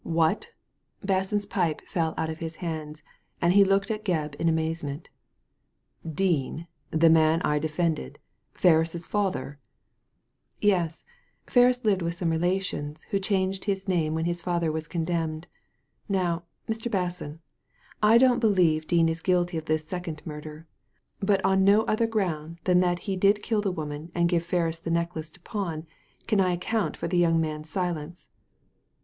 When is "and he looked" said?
3.39-3.91